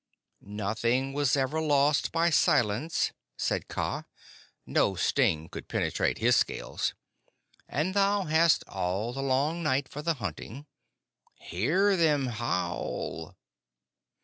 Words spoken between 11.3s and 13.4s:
Hear them howl!"